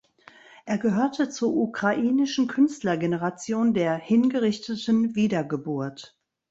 Er 0.65 0.79
gehörte 0.79 1.29
zur 1.29 1.55
ukrainischen 1.55 2.47
Künstlergeneration 2.47 3.75
der 3.75 3.93
"hingerichteten 3.97 5.13
Wiedergeburt". 5.15 6.17